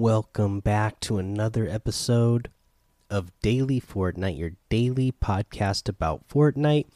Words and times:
Welcome 0.00 0.60
back 0.60 0.98
to 1.00 1.18
another 1.18 1.68
episode 1.68 2.48
of 3.10 3.38
Daily 3.42 3.82
Fortnite, 3.82 4.38
your 4.38 4.52
daily 4.70 5.12
podcast 5.12 5.90
about 5.90 6.26
Fortnite. 6.26 6.86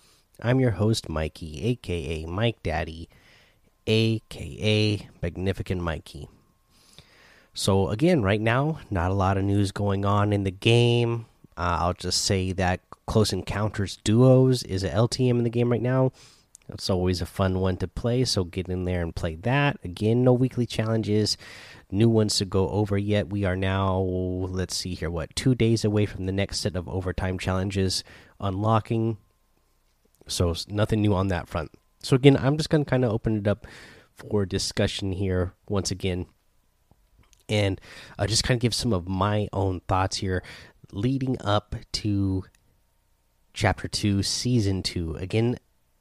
I'm 0.40 0.58
your 0.58 0.70
host, 0.70 1.10
Mikey, 1.10 1.62
aka 1.66 2.24
Mike 2.24 2.62
Daddy, 2.62 3.10
aka 3.86 5.06
Magnificent 5.20 5.82
Mikey. 5.82 6.30
So, 7.52 7.90
again, 7.90 8.22
right 8.22 8.40
now, 8.40 8.78
not 8.90 9.10
a 9.10 9.14
lot 9.14 9.36
of 9.36 9.44
news 9.44 9.70
going 9.70 10.06
on 10.06 10.32
in 10.32 10.44
the 10.44 10.50
game. 10.50 11.26
Uh, 11.58 11.76
I'll 11.80 11.92
just 11.92 12.24
say 12.24 12.52
that 12.52 12.80
Close 13.06 13.34
Encounters 13.34 13.98
Duos 14.02 14.62
is 14.62 14.82
a 14.82 14.88
LTM 14.88 15.36
in 15.36 15.44
the 15.44 15.50
game 15.50 15.70
right 15.70 15.82
now. 15.82 16.10
It's 16.68 16.88
always 16.88 17.20
a 17.20 17.26
fun 17.26 17.60
one 17.60 17.76
to 17.78 17.88
play, 17.88 18.24
so 18.24 18.44
get 18.44 18.68
in 18.68 18.84
there 18.84 19.02
and 19.02 19.14
play 19.14 19.34
that. 19.36 19.78
Again, 19.84 20.24
no 20.24 20.32
weekly 20.32 20.64
challenges, 20.64 21.36
new 21.90 22.08
ones 22.08 22.36
to 22.38 22.46
go 22.46 22.68
over 22.70 22.96
yet. 22.96 23.28
We 23.28 23.44
are 23.44 23.56
now, 23.56 23.98
let's 23.98 24.74
see 24.74 24.94
here, 24.94 25.10
what, 25.10 25.36
two 25.36 25.54
days 25.54 25.84
away 25.84 26.06
from 26.06 26.24
the 26.24 26.32
next 26.32 26.60
set 26.60 26.74
of 26.74 26.88
overtime 26.88 27.38
challenges 27.38 28.02
unlocking. 28.40 29.18
So, 30.26 30.54
nothing 30.68 31.02
new 31.02 31.14
on 31.14 31.28
that 31.28 31.48
front. 31.48 31.70
So, 32.02 32.16
again, 32.16 32.36
I'm 32.38 32.56
just 32.56 32.70
going 32.70 32.84
to 32.84 32.90
kind 32.90 33.04
of 33.04 33.12
open 33.12 33.36
it 33.36 33.46
up 33.46 33.66
for 34.14 34.46
discussion 34.46 35.12
here 35.12 35.52
once 35.68 35.90
again 35.90 36.26
and 37.48 37.80
uh, 38.18 38.26
just 38.26 38.44
kind 38.44 38.56
of 38.56 38.62
give 38.62 38.74
some 38.74 38.92
of 38.92 39.08
my 39.08 39.48
own 39.52 39.80
thoughts 39.86 40.16
here 40.18 40.42
leading 40.92 41.36
up 41.42 41.74
to 41.92 42.44
chapter 43.52 43.86
2 43.88 44.22
season 44.22 44.82
2 44.82 45.16
again 45.16 45.56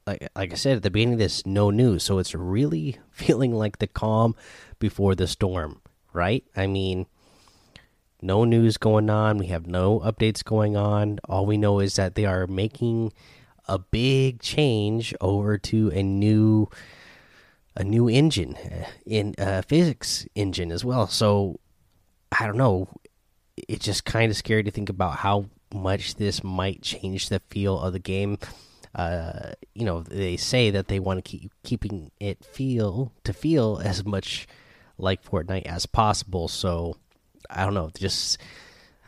like 0.06 0.30
like 0.36 0.52
I 0.52 0.56
said 0.56 0.78
at 0.78 0.84
the 0.84 0.92
beginning 0.92 1.14
of 1.14 1.20
this, 1.20 1.46
no 1.46 1.70
news. 1.70 2.04
So 2.04 2.20
it's 2.20 2.36
really 2.36 2.98
feeling 3.12 3.54
like 3.54 3.80
the 3.80 3.88
calm 3.88 4.36
before 4.80 5.16
the 5.16 5.28
storm, 5.28 5.82
right? 6.12 6.44
I 6.56 6.68
mean, 6.68 7.06
no 8.22 8.45
news 8.45 8.78
going 8.78 9.10
on. 9.10 9.38
We 9.38 9.48
have 9.48 9.68
no 9.68 10.00
updates 10.00 10.44
going 10.44 10.78
on. 10.78 11.20
All 11.26 11.45
we 11.45 11.58
know 11.58 11.80
is 11.80 11.95
that 11.95 12.16
they 12.16 12.26
are 12.26 12.48
making 12.48 13.14
a 13.68 13.80
big 13.80 14.42
change 14.42 15.14
over 15.22 15.58
to 15.58 15.90
a 15.90 16.04
new 16.04 16.70
a 17.76 17.84
new 17.84 18.08
engine 18.08 18.56
uh, 18.56 18.86
in 19.06 19.34
uh, 19.38 19.62
physics 19.67 20.28
engine 20.36 20.72
as 20.72 20.86
well. 20.86 21.08
So 21.08 21.60
I 22.32 22.45
don't 22.45 22.58
know. 22.58 22.88
It's 23.56 23.86
just 23.86 24.06
kind 24.06 24.32
of 24.32 24.38
scary 24.38 24.64
to 24.64 24.72
think 24.72 24.90
about 24.90 25.17
how 25.17 25.45
much 25.73 26.16
this 26.16 26.44
might 26.44 26.82
change 26.82 27.30
the 27.30 27.40
feel 27.40 27.80
of 27.80 27.94
the 27.94 28.00
game 28.00 28.38
uh, 28.95 29.53
you 29.73 29.86
know, 29.86 30.02
they 30.02 30.38
say 30.38 30.69
that 30.69 30.88
they 30.88 30.99
want 30.99 31.23
to 31.23 31.30
keep 31.30 31.52
keeping 31.63 32.11
it 32.19 32.44
feel 32.45 33.11
to 33.23 33.33
feel 33.33 33.81
as 33.83 34.05
much 34.05 34.47
like 34.97 35.23
Fortnite 35.23 35.66
as 35.66 35.86
possible. 35.86 36.47
So 36.47 36.97
I 37.49 37.66
don't 37.66 37.73
know, 37.73 37.89
just 37.97 38.38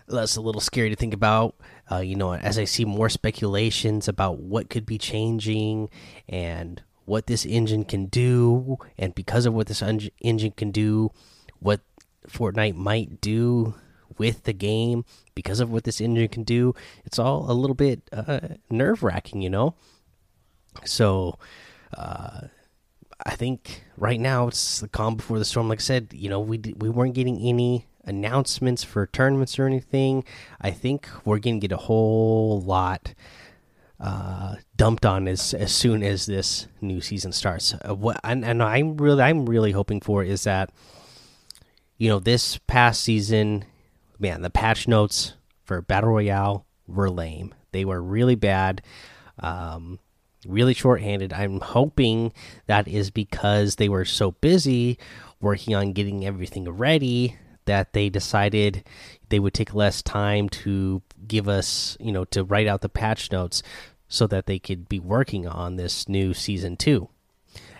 that's 0.08 0.36
a 0.36 0.41
little 0.41 0.61
scary 0.61 0.89
to 0.89 0.95
think 0.95 1.13
about. 1.13 1.56
Uh, 1.91 2.00
you 2.00 2.16
know, 2.16 2.33
as 2.33 2.58
I 2.58 2.63
see 2.63 2.86
more 2.86 3.09
speculations 3.09 4.08
about 4.08 4.39
what 4.39 4.69
could 4.69 4.86
be 4.86 4.97
changing 4.97 5.89
and 6.28 6.81
what 7.06 7.28
this 7.28 7.45
engine 7.45 7.83
can 7.83 8.08
do, 8.08 8.78
and 8.97 9.13
because 9.13 9.45
of 9.45 9.53
what 9.53 9.67
this 9.67 9.83
engine 9.83 10.52
can 10.52 10.72
do, 10.72 11.11
what 11.59 11.81
Fortnite 12.28 12.75
might 12.75 13.22
do 13.22 13.75
with 14.18 14.44
the 14.44 14.53
game 14.53 15.06
because 15.34 15.59
of 15.59 15.72
what 15.72 15.84
this 15.84 16.02
engine 16.02 16.28
can 16.28 16.44
do. 16.44 16.74
It's 17.06 17.20
all 17.20 17.50
a 17.50 17.53
little 17.53 17.76
bit 17.76 18.02
uh, 18.12 18.40
nerve 18.70 19.03
wracking, 19.03 19.42
you 19.42 19.50
know. 19.50 19.76
So, 20.84 21.40
uh, 21.98 22.48
I 23.25 23.36
think 23.36 23.84
right 23.98 24.20
now 24.20 24.48
it's 24.48 24.81
the 24.81 24.88
calm 24.88 25.16
before 25.16 25.40
the 25.40 25.46
storm. 25.46 25.70
Like 25.70 25.80
I 25.80 25.81
said, 25.81 26.09
you 26.14 26.30
know, 26.30 26.40
we 26.40 26.59
we 26.78 26.90
weren't 26.90 27.16
getting 27.16 27.40
any 27.40 27.88
announcements 28.04 28.84
for 28.84 29.08
tournaments 29.08 29.58
or 29.58 29.66
anything. 29.66 30.24
I 30.62 30.72
think 30.72 31.09
we're 31.24 31.40
going 31.40 31.59
to 31.59 31.68
get 31.68 31.74
a 31.74 31.78
whole 31.78 32.62
lot 32.62 33.14
uh, 34.00 34.56
dumped 34.75 35.06
on 35.06 35.28
as 35.28 35.54
as 35.54 35.74
soon 35.74 36.04
as 36.04 36.25
this 36.25 36.68
new 36.81 37.02
season 37.02 37.31
starts. 37.31 37.74
Uh, 37.74 37.96
what 37.96 38.20
and, 38.24 38.44
and 38.44 38.62
I'm 38.62 38.98
really 38.98 39.24
I'm 39.24 39.46
really 39.46 39.72
hoping 39.72 40.02
for 40.02 40.24
is 40.24 40.44
that 40.44 40.72
you 41.98 42.09
know 42.09 42.20
this 42.20 42.59
past 42.68 43.02
season 43.02 43.66
man, 44.20 44.42
the 44.42 44.50
patch 44.50 44.88
notes 44.88 45.34
for 45.64 45.81
Battle 45.81 46.12
Royale 46.12 46.66
were 46.88 47.09
lame. 47.09 47.53
They 47.72 47.86
were 47.86 48.02
really 48.02 48.36
bad, 48.36 48.81
um, 49.40 50.00
really 50.48 50.74
short-handed. 50.74 51.34
I'm 51.34 51.59
hoping 51.59 52.31
that 52.68 52.88
is 52.88 53.12
because 53.12 53.75
they 53.75 53.90
were 53.90 54.06
so 54.06 54.31
busy 54.31 54.98
working 55.42 55.75
on 55.75 55.94
getting 55.94 56.25
everything 56.25 56.70
ready 56.70 57.38
that 57.66 57.94
they 57.94 58.09
decided 58.09 58.84
they 59.30 59.40
would 59.40 59.54
take 59.54 59.74
less 59.74 60.02
time 60.02 60.48
to 60.50 61.02
give 61.28 61.50
us, 61.50 61.98
you 62.00 62.12
know, 62.12 62.25
to 62.25 62.44
write 62.44 62.68
out 62.68 62.81
the 62.81 62.90
patch 62.90 63.31
notes 63.31 63.64
so 64.08 64.28
that 64.28 64.46
they 64.46 64.59
could 64.59 64.88
be 64.88 65.00
working 65.00 65.48
on 65.48 65.75
this 65.75 66.08
new 66.08 66.34
season 66.34 66.78
2 66.78 67.09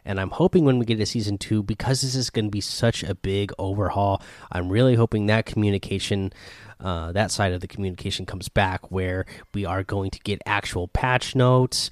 and 0.06 0.20
I'm 0.20 0.30
hoping 0.30 0.66
when 0.66 0.78
we 0.80 0.86
get 0.86 0.98
to 0.98 1.06
season 1.06 1.38
two, 1.38 1.64
because 1.64 2.02
this 2.02 2.16
is 2.16 2.30
going 2.30 2.46
to 2.46 2.52
be 2.52 2.62
such 2.62 3.04
a 3.04 3.16
big 3.16 3.52
overhaul, 3.58 4.22
I'm 4.52 4.70
really 4.70 4.96
hoping 4.96 5.26
that 5.26 5.46
communication, 5.46 6.32
uh, 6.80 7.12
that 7.14 7.32
side 7.32 7.54
of 7.54 7.62
the 7.62 7.68
communication 7.68 8.26
comes 8.26 8.48
back, 8.48 8.92
where 8.92 9.26
we 9.54 9.66
are 9.66 9.84
going 9.84 10.12
to 10.12 10.20
get 10.20 10.42
actual 10.46 10.88
patch 10.88 11.36
notes. 11.36 11.90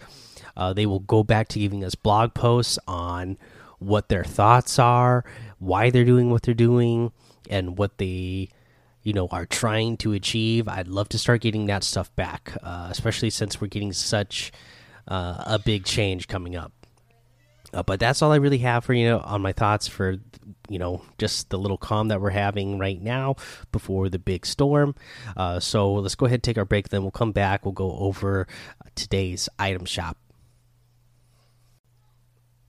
Uh, 0.56 0.73
they 0.73 0.85
will 0.85 1.00
go 1.00 1.23
back 1.23 1.47
to 1.50 1.59
giving 1.59 1.84
us 1.84 1.96
blog 1.96 2.34
posts 2.34 2.78
on 2.88 3.38
what 3.79 4.09
their 4.09 4.23
thoughts 4.23 4.78
are, 4.78 5.25
why 5.57 5.90
they're 5.90 6.06
doing 6.06 6.29
what 6.29 6.44
they're 6.44 6.53
doing, 6.53 7.12
and 7.50 7.78
what 7.78 7.97
they 7.97 8.50
you 9.02 9.13
know 9.13 9.28
are 9.31 9.46
trying 9.46 9.97
to 9.97 10.13
achieve 10.13 10.68
i'd 10.68 10.88
love 10.88 11.09
to 11.09 11.18
start 11.18 11.41
getting 11.41 11.66
that 11.66 11.84
stuff 11.84 12.13
back 12.16 12.53
uh, 12.63 12.88
especially 12.90 13.29
since 13.29 13.59
we're 13.59 13.68
getting 13.68 13.91
such 13.94 14.52
uh, 15.09 15.44
a 15.46 15.59
big 15.59 15.84
change 15.84 16.28
coming 16.28 16.56
up 16.56 16.72
uh, 17.73 17.84
but 17.84 18.00
that's 18.00 18.22
all 18.22 18.31
I 18.31 18.38
really 18.38 18.59
have 18.59 18.85
for 18.85 18.94
you 18.94 19.07
know, 19.07 19.19
on 19.19 19.41
my 19.41 19.53
thoughts 19.53 19.88
for 19.88 20.17
you 20.69 20.79
know 20.79 21.01
just 21.17 21.50
the 21.50 21.57
little 21.57 21.78
calm 21.78 22.09
that 22.09 22.22
we're 22.22 22.29
having 22.29 22.79
right 22.79 23.01
now 23.01 23.35
before 23.72 24.09
the 24.09 24.19
big 24.19 24.45
storm. 24.45 24.95
Uh, 25.35 25.59
so 25.59 25.94
let's 25.94 26.16
go 26.16 26.25
ahead 26.25 26.38
and 26.38 26.44
take 26.44 26.57
our 26.57 26.66
break. 26.66 26.89
Then 26.89 27.01
we'll 27.01 27.11
come 27.11 27.31
back. 27.31 27.66
We'll 27.66 27.73
go 27.73 27.97
over 27.97 28.47
today's 28.95 29.50
item 29.59 29.85
shop. 29.85 30.17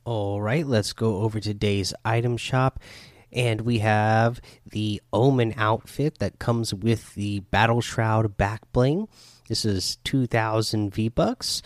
All 0.05 0.43
right, 0.43 0.67
let's 0.67 0.93
go 0.93 1.23
over 1.23 1.41
today's 1.41 1.95
item 2.05 2.37
shop. 2.37 2.81
And 3.33 3.63
we 3.63 3.79
have 3.81 4.41
the 4.71 5.03
Omen 5.13 5.55
outfit 5.57 6.19
that 6.19 6.39
comes 6.39 6.73
with 6.73 7.15
the 7.15 7.41
Battle 7.41 7.81
Shroud 7.81 8.37
back 8.37 8.61
bling. 8.73 9.09
This 9.49 9.65
is 9.65 9.97
2,000 10.05 10.95
V 10.95 11.09
bucks. 11.09 11.63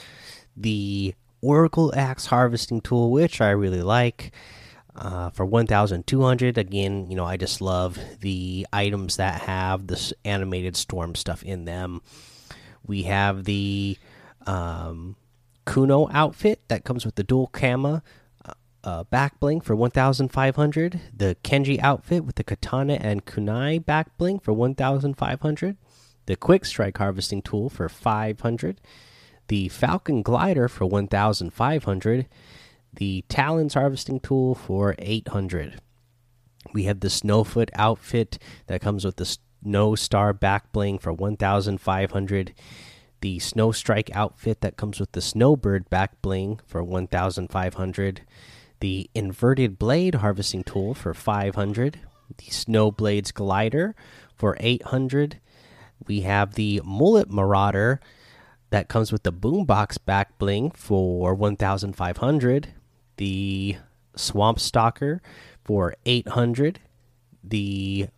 The 0.56 1.14
Oracle 1.40 1.92
Axe 1.96 2.26
harvesting 2.26 2.80
tool, 2.80 3.10
which 3.10 3.40
I 3.40 3.50
really 3.50 3.82
like. 3.82 4.32
Uh, 4.96 5.30
for 5.30 5.46
1200 5.46 6.58
again 6.58 7.08
you 7.08 7.14
know 7.14 7.24
i 7.24 7.36
just 7.36 7.60
love 7.60 7.96
the 8.18 8.66
items 8.72 9.14
that 9.14 9.42
have 9.42 9.86
this 9.86 10.12
animated 10.24 10.74
storm 10.74 11.14
stuff 11.14 11.44
in 11.44 11.66
them. 11.66 12.02
We 12.84 13.04
have 13.04 13.44
the 13.44 13.96
um, 14.46 15.14
kuno 15.66 16.08
outfit 16.10 16.62
that 16.68 16.84
comes 16.84 17.04
with 17.04 17.14
the 17.14 17.22
dual 17.22 17.48
kama 17.48 18.02
uh, 18.44 18.54
uh, 18.82 19.04
back 19.04 19.38
bling 19.38 19.60
for 19.60 19.76
1500 19.76 21.00
the 21.14 21.36
kenji 21.44 21.78
outfit 21.80 22.24
with 22.24 22.36
the 22.36 22.44
katana 22.44 22.94
and 22.94 23.26
kunai 23.26 23.84
back 23.84 24.16
bling 24.16 24.38
for 24.38 24.52
1500 24.52 25.76
the 26.26 26.36
quick 26.36 26.64
strike 26.64 26.96
harvesting 26.96 27.42
tool 27.42 27.68
for 27.68 27.88
500 27.88 28.80
the 29.48 29.68
Falcon 29.68 30.22
Glider 30.22 30.68
for 30.68 30.86
1,500, 30.86 32.26
the 32.94 33.24
Talons 33.28 33.74
Harvesting 33.74 34.20
Tool 34.20 34.54
for 34.54 34.94
800. 34.98 35.80
We 36.72 36.84
have 36.84 37.00
the 37.00 37.08
Snowfoot 37.08 37.70
outfit 37.74 38.38
that 38.66 38.80
comes 38.80 39.04
with 39.04 39.16
the 39.16 39.38
Snow 39.64 39.94
Star 39.94 40.32
back 40.32 40.72
bling 40.72 40.98
for 40.98 41.12
1,500. 41.12 42.54
The 43.20 43.38
Snow 43.38 43.72
Strike 43.72 44.14
outfit 44.14 44.60
that 44.60 44.76
comes 44.76 45.00
with 45.00 45.12
the 45.12 45.20
Snowbird 45.20 45.88
back 45.90 46.20
bling 46.22 46.60
for 46.66 46.84
1,500. 46.84 48.20
The 48.80 49.10
Inverted 49.14 49.78
Blade 49.78 50.16
Harvesting 50.16 50.62
Tool 50.62 50.94
for 50.94 51.14
500. 51.14 52.00
The 52.36 52.44
Snowblades 52.44 53.32
Glider 53.32 53.96
for 54.36 54.56
800. 54.60 55.40
We 56.06 56.20
have 56.20 56.54
the 56.54 56.80
Mullet 56.84 57.30
Marauder 57.30 58.00
that 58.70 58.88
comes 58.88 59.12
with 59.12 59.22
the 59.22 59.32
boombox 59.32 59.98
back 60.04 60.38
bling 60.38 60.70
for 60.70 61.34
1500 61.34 62.68
the 63.16 63.76
swamp 64.16 64.58
stalker 64.58 65.20
for 65.64 65.94
800 66.06 66.80
the 67.42 68.08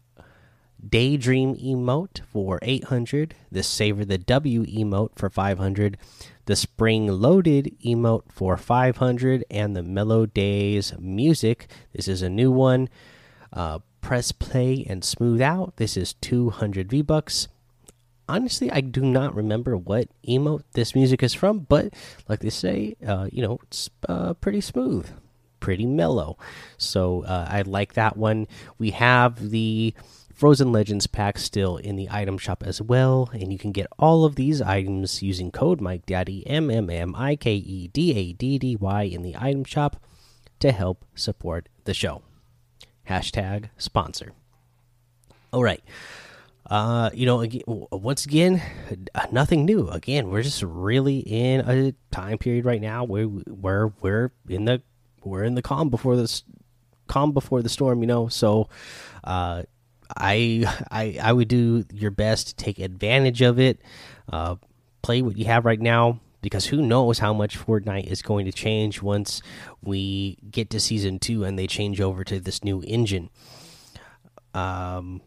daydream 0.89 1.55
emote 1.57 2.21
for 2.27 2.59
800 2.63 3.35
the 3.53 3.63
savor 3.63 4.05
the 4.05 4.19
w 4.19 4.65
emote 4.65 5.11
for 5.15 5.29
500 5.29 5.99
the 6.47 6.57
spring 6.57 7.07
loaded 7.07 7.77
emote 7.85 8.33
for 8.33 8.57
500 8.57 9.45
and 9.51 9.77
the 9.77 9.83
mellow 9.83 10.27
days 10.27 10.95
music 10.99 11.69
this 11.93 12.09
is 12.09 12.23
a 12.23 12.31
new 12.31 12.51
one 12.51 12.89
uh, 13.53 13.81
press 14.01 14.33
play 14.33 14.85
and 14.89 15.05
smooth 15.05 15.41
out. 15.41 15.77
This 15.77 15.97
is 15.97 16.15
200 16.15 16.91
V 16.91 17.03
bucks. 17.03 17.49
Honestly, 18.31 18.71
I 18.71 18.81
do 18.81 19.01
not 19.03 19.35
remember 19.35 19.77
what 19.77 20.09
emote 20.27 20.63
this 20.75 20.95
music 20.95 21.23
is 21.23 21.35
from, 21.35 21.61
but 21.61 21.93
like 22.29 22.39
they 22.39 22.51
say, 22.51 22.95
uh, 23.05 23.29
you 23.33 23.43
know, 23.43 23.59
it's 23.65 23.91
uh, 24.09 24.35
pretty 24.35 24.61
smooth, 24.61 25.11
pretty 25.59 25.85
mellow. 25.85 26.39
So 26.79 27.25
uh, 27.25 27.49
I 27.51 27.63
like 27.63 27.95
that 27.95 28.17
one. 28.17 28.47
We 28.79 28.93
have 28.93 29.51
the 29.51 29.95
Frozen 30.33 30.71
Legends 30.71 31.09
pack 31.09 31.39
still 31.39 31.77
in 31.77 31.97
the 31.97 32.09
item 32.09 32.39
shop 32.39 32.63
as 32.65 32.81
well, 32.81 33.29
and 33.33 33.53
you 33.53 33.59
can 33.59 33.73
get 33.73 33.89
all 33.99 34.25
of 34.25 34.37
these 34.37 34.63
items 34.63 35.23
using 35.23 35.51
code 35.51 35.81
Mike 35.81 36.07
Daddy 36.07 36.47
M 36.47 36.71
M 36.71 36.89
M 36.89 37.15
I 37.17 37.35
K 37.35 37.55
E 37.57 37.89
D 37.89 38.15
A 38.17 38.33
D 38.33 38.59
D 38.59 38.77
Y 38.77 39.03
in 39.03 39.23
the 39.23 39.37
item 39.37 39.65
shop 39.65 40.01
to 40.61 40.71
help 40.71 41.05
support 41.17 41.69
the 41.85 41.93
show. 41.93 42.23
Hashtag 43.09 43.71
sponsor. 43.77 44.33
All 45.53 45.65
right. 45.65 45.83
Uh, 46.71 47.11
you 47.13 47.27
know, 47.27 47.41
again, 47.41 47.63
once 47.67 48.25
again, 48.25 48.63
nothing 49.33 49.65
new. 49.65 49.89
Again, 49.89 50.31
we're 50.31 50.43
just 50.43 50.63
really 50.63 51.19
in 51.19 51.61
a 51.69 51.93
time 52.13 52.39
period 52.39 52.65
right 52.65 52.81
now 52.81 53.03
where 53.03 53.25
where 53.25 53.89
we're 54.01 54.31
in 54.49 54.67
the 54.67 54.81
we're 55.25 55.43
in 55.43 55.57
the 55.57 55.63
calm 55.63 55.91
before 55.91 56.15
this 56.15 56.45
calm 57.09 57.33
before 57.33 57.61
the 57.61 57.69
storm. 57.69 58.03
You 58.03 58.07
know, 58.07 58.29
so 58.29 58.69
uh, 59.25 59.65
I 60.17 60.65
I 60.93 61.19
I 61.21 61.33
would 61.33 61.49
do 61.49 61.85
your 61.93 62.13
best 62.13 62.49
to 62.49 62.55
take 62.55 62.79
advantage 62.79 63.43
of 63.43 63.59
it. 63.59 63.81
Uh, 64.33 64.55
play 65.03 65.23
what 65.23 65.37
you 65.37 65.47
have 65.47 65.65
right 65.65 65.81
now 65.81 66.21
because 66.41 66.67
who 66.67 66.83
knows 66.83 67.19
how 67.19 67.35
much 67.35 67.59
Fortnite 67.59 68.07
is 68.07 68.23
going 68.23 68.47
to 68.47 68.53
change 68.53 69.03
once 69.03 69.43
we 69.83 70.39
get 70.51 70.71
to 70.71 70.79
season 70.79 71.19
two 71.19 71.43
and 71.43 71.59
they 71.59 71.67
change 71.67 72.01
over 72.01 72.23
to 72.23 72.39
this 72.39 72.63
new 72.63 72.81
engine. 72.87 73.29
Um, 74.55 75.21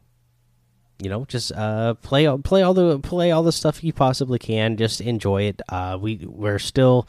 you 1.04 1.10
know, 1.10 1.26
just 1.26 1.52
uh, 1.52 1.96
play 1.96 2.28
play 2.44 2.62
all 2.62 2.74
the 2.74 3.00
play 3.00 3.32
all 3.32 3.44
the 3.44 3.52
stuff 3.52 3.84
you 3.84 3.94
possibly 3.94 4.40
can. 4.40 4.78
Just 4.78 5.02
enjoy 5.02 5.44
it. 5.44 5.62
Uh, 5.68 5.98
we 6.00 6.26
we're 6.26 6.60
still, 6.60 7.08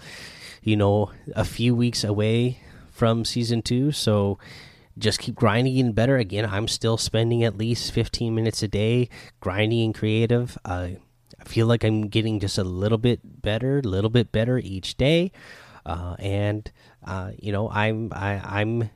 you 0.62 0.76
know, 0.76 1.10
a 1.36 1.44
few 1.44 1.74
weeks 1.74 2.02
away 2.02 2.58
from 2.90 3.24
season 3.24 3.62
two, 3.62 3.92
so 3.92 4.38
just 4.98 5.20
keep 5.20 5.34
grinding 5.34 5.78
and 5.78 5.94
better. 5.94 6.16
Again, 6.16 6.48
I'm 6.50 6.68
still 6.68 6.96
spending 6.96 7.44
at 7.44 7.56
least 7.56 7.92
15 7.92 8.34
minutes 8.34 8.62
a 8.62 8.68
day 8.68 9.08
grinding 9.40 9.84
and 9.86 9.94
creative. 9.94 10.58
Uh, 10.64 10.88
I 11.40 11.44
feel 11.44 11.66
like 11.66 11.84
I'm 11.84 12.08
getting 12.08 12.40
just 12.40 12.58
a 12.58 12.64
little 12.64 12.98
bit 12.98 13.20
better, 13.42 13.78
a 13.78 13.82
little 13.82 14.10
bit 14.10 14.32
better 14.32 14.58
each 14.58 14.96
day, 14.96 15.32
uh, 15.86 16.16
and 16.18 16.70
uh, 17.06 17.32
you 17.38 17.52
know 17.52 17.70
I'm 17.70 18.12
I, 18.12 18.40
I'm 18.60 18.90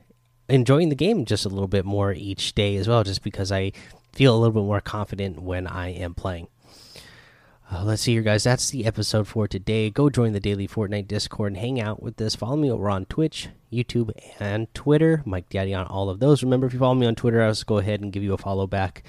enjoying 0.49 0.89
the 0.89 0.95
game 0.95 1.25
just 1.25 1.45
a 1.45 1.49
little 1.49 1.67
bit 1.67 1.85
more 1.85 2.11
each 2.11 2.55
day 2.55 2.75
as 2.75 2.87
well, 2.87 3.03
just 3.03 3.23
because 3.23 3.51
I 3.51 3.71
feel 4.13 4.35
a 4.35 4.37
little 4.37 4.53
bit 4.53 4.67
more 4.67 4.81
confident 4.81 5.41
when 5.41 5.67
I 5.67 5.89
am 5.89 6.13
playing. 6.13 6.47
Uh, 7.71 7.83
let's 7.83 8.01
see 8.01 8.13
here, 8.13 8.23
guys. 8.23 8.43
That's 8.43 8.71
the 8.71 8.87
episode 8.87 9.27
for 9.27 9.47
today. 9.47 9.91
Go 9.91 10.09
join 10.09 10.33
the 10.33 10.39
daily 10.39 10.67
Fortnite 10.67 11.07
Discord 11.07 11.51
and 11.51 11.57
hang 11.61 11.79
out 11.79 12.01
with 12.01 12.19
us. 12.19 12.35
Follow 12.35 12.55
me 12.55 12.71
over 12.71 12.89
on 12.89 13.05
Twitch, 13.05 13.49
YouTube, 13.71 14.09
and 14.39 14.73
Twitter. 14.73 15.21
Mike 15.23 15.49
Daddy 15.49 15.75
on 15.75 15.85
all 15.85 16.09
of 16.09 16.19
those. 16.19 16.41
Remember, 16.41 16.65
if 16.65 16.73
you 16.73 16.79
follow 16.79 16.95
me 16.95 17.05
on 17.05 17.13
Twitter, 17.13 17.43
I'll 17.43 17.51
just 17.51 17.67
go 17.67 17.77
ahead 17.77 18.01
and 18.01 18.11
give 18.11 18.23
you 18.23 18.33
a 18.33 18.39
follow 18.39 18.65
back. 18.65 19.03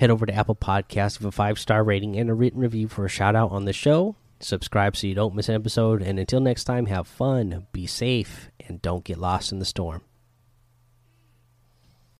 Head 0.00 0.10
over 0.10 0.26
to 0.26 0.34
Apple 0.34 0.56
Podcasts 0.56 1.18
with 1.18 1.28
a 1.28 1.32
five 1.32 1.56
star 1.56 1.84
rating 1.84 2.16
and 2.16 2.28
a 2.28 2.34
written 2.34 2.60
review 2.60 2.88
for 2.88 3.04
a 3.04 3.08
shout 3.08 3.36
out 3.36 3.52
on 3.52 3.64
the 3.64 3.72
show. 3.72 4.16
Subscribe 4.40 4.96
so 4.96 5.06
you 5.06 5.14
don't 5.14 5.36
miss 5.36 5.48
an 5.48 5.54
episode. 5.54 6.02
And 6.02 6.18
until 6.18 6.40
next 6.40 6.64
time, 6.64 6.86
have 6.86 7.06
fun, 7.06 7.68
be 7.70 7.86
safe, 7.86 8.50
and 8.66 8.82
don't 8.82 9.04
get 9.04 9.18
lost 9.18 9.52
in 9.52 9.60
the 9.60 9.64
storm. 9.64 10.02